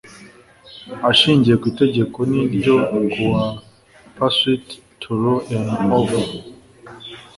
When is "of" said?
5.99-6.11